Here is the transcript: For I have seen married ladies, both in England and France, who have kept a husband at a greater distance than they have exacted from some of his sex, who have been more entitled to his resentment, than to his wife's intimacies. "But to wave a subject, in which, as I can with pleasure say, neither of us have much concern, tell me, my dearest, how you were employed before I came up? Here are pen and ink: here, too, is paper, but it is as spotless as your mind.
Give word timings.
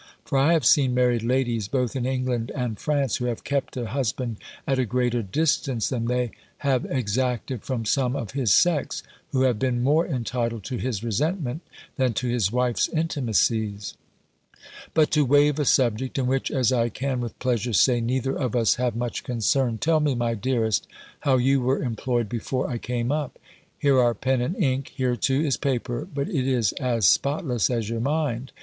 For 0.25 0.39
I 0.39 0.53
have 0.53 0.65
seen 0.65 0.95
married 0.95 1.21
ladies, 1.21 1.67
both 1.67 1.95
in 1.95 2.07
England 2.07 2.51
and 2.55 2.79
France, 2.79 3.17
who 3.17 3.25
have 3.25 3.43
kept 3.43 3.77
a 3.77 3.85
husband 3.85 4.37
at 4.65 4.79
a 4.79 4.85
greater 4.87 5.21
distance 5.21 5.89
than 5.89 6.05
they 6.05 6.31
have 6.65 6.85
exacted 6.85 7.61
from 7.61 7.85
some 7.85 8.15
of 8.15 8.31
his 8.31 8.51
sex, 8.51 9.03
who 9.31 9.43
have 9.43 9.59
been 9.59 9.83
more 9.83 10.07
entitled 10.07 10.63
to 10.63 10.77
his 10.77 11.03
resentment, 11.03 11.61
than 11.97 12.13
to 12.13 12.27
his 12.27 12.51
wife's 12.51 12.87
intimacies. 12.87 13.93
"But 14.95 15.11
to 15.11 15.23
wave 15.23 15.59
a 15.59 15.65
subject, 15.65 16.17
in 16.17 16.25
which, 16.25 16.49
as 16.49 16.71
I 16.71 16.89
can 16.89 17.19
with 17.21 17.37
pleasure 17.37 17.71
say, 17.73 18.01
neither 18.01 18.33
of 18.35 18.55
us 18.55 18.77
have 18.81 18.95
much 18.95 19.23
concern, 19.23 19.77
tell 19.77 19.99
me, 19.99 20.15
my 20.15 20.33
dearest, 20.33 20.87
how 21.19 21.37
you 21.37 21.61
were 21.61 21.83
employed 21.83 22.27
before 22.27 22.67
I 22.67 22.79
came 22.79 23.11
up? 23.11 23.37
Here 23.77 23.99
are 23.99 24.15
pen 24.15 24.41
and 24.41 24.55
ink: 24.57 24.93
here, 24.97 25.15
too, 25.15 25.41
is 25.41 25.57
paper, 25.57 26.07
but 26.11 26.27
it 26.27 26.47
is 26.47 26.71
as 26.79 27.07
spotless 27.07 27.69
as 27.69 27.87
your 27.87 28.01
mind. 28.01 28.51